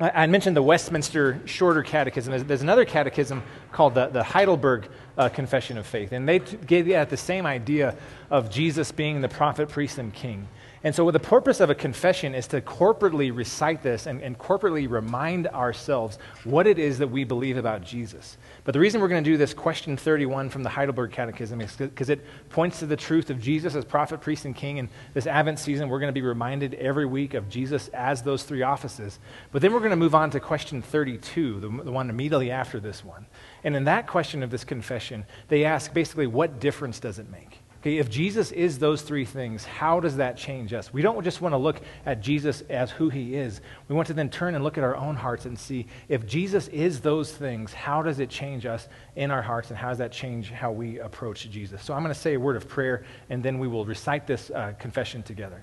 [0.00, 2.30] I mentioned the Westminster Shorter Catechism.
[2.30, 3.42] There's, there's another catechism
[3.72, 6.12] called the, the Heidelberg uh, Confession of Faith.
[6.12, 7.96] And they t- gave at the same idea
[8.30, 10.46] of Jesus being the prophet, priest, and king.
[10.84, 14.88] And so, the purpose of a confession is to corporately recite this and, and corporately
[14.88, 18.36] remind ourselves what it is that we believe about Jesus.
[18.62, 21.74] But the reason we're going to do this question 31 from the Heidelberg Catechism is
[21.74, 24.78] because it points to the truth of Jesus as prophet, priest, and king.
[24.78, 28.44] And this Advent season, we're going to be reminded every week of Jesus as those
[28.44, 29.18] three offices.
[29.50, 32.78] But then we're going to move on to question 32, the, the one immediately after
[32.78, 33.26] this one.
[33.64, 37.58] And in that question of this confession, they ask basically, what difference does it make?
[37.80, 40.92] Okay, if Jesus is those three things, how does that change us?
[40.92, 43.60] We don't just want to look at Jesus as who he is.
[43.86, 46.66] We want to then turn and look at our own hearts and see if Jesus
[46.68, 50.10] is those things, how does it change us in our hearts and how does that
[50.10, 51.80] change how we approach Jesus?
[51.80, 54.50] So I'm going to say a word of prayer and then we will recite this
[54.50, 55.62] uh, confession together.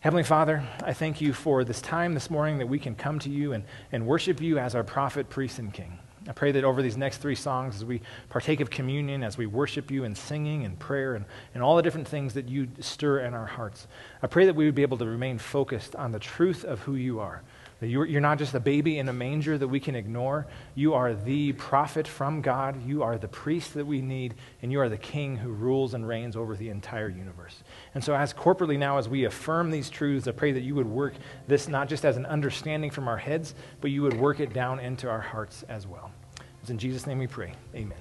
[0.00, 3.28] Heavenly Father, I thank you for this time this morning that we can come to
[3.28, 5.98] you and, and worship you as our prophet, priest, and king.
[6.26, 8.00] I pray that over these next three songs, as we
[8.30, 11.82] partake of communion, as we worship you in singing and prayer and, and all the
[11.82, 13.86] different things that you stir in our hearts,
[14.22, 16.94] I pray that we would be able to remain focused on the truth of who
[16.94, 17.42] you are.
[17.80, 20.46] That you're, you're not just a baby in a manger that we can ignore.
[20.74, 22.82] You are the prophet from God.
[22.86, 24.36] You are the priest that we need.
[24.62, 27.62] And you are the king who rules and reigns over the entire universe.
[27.94, 30.86] And so, as corporately now, as we affirm these truths, I pray that you would
[30.86, 31.12] work
[31.46, 34.80] this not just as an understanding from our heads, but you would work it down
[34.80, 36.10] into our hearts as well.
[36.64, 37.52] It's in Jesus' name we pray.
[37.74, 37.98] Amen.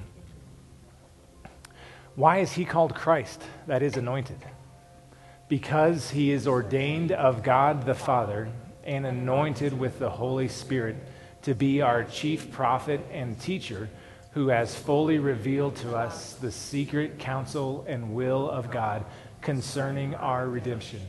[2.16, 3.44] Why is he called Christ?
[3.68, 4.38] That is anointed.
[5.50, 8.48] Because he is ordained of God the Father
[8.86, 10.96] and anointed with the Holy Spirit
[11.42, 13.90] to be our chief prophet and teacher
[14.32, 19.04] who has fully revealed to us the secret counsel and will of God
[19.42, 21.02] concerning our redemption,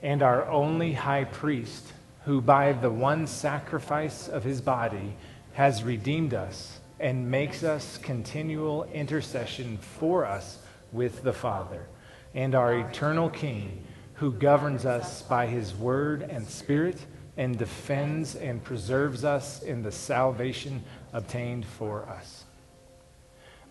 [0.00, 1.92] and our only high priest,
[2.24, 5.16] who by the one sacrifice of his body
[5.54, 10.58] has redeemed us and makes us continual intercession for us
[10.92, 11.86] with the Father,
[12.34, 13.84] and our eternal King,
[14.14, 17.04] who governs us by his word and spirit,
[17.36, 22.44] and defends and preserves us in the salvation obtained for us.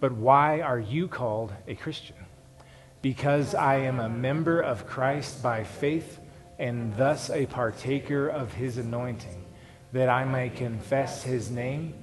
[0.01, 2.17] But why are you called a Christian?
[3.01, 6.19] Because I am a member of Christ by faith
[6.59, 9.45] and thus a partaker of his anointing,
[9.93, 11.93] that I may confess his name,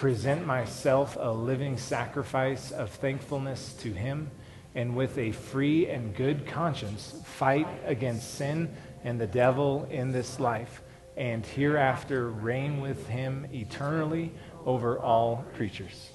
[0.00, 4.30] present myself a living sacrifice of thankfulness to him,
[4.74, 8.74] and with a free and good conscience fight against sin
[9.04, 10.80] and the devil in this life,
[11.18, 14.32] and hereafter reign with him eternally
[14.64, 16.08] over all creatures.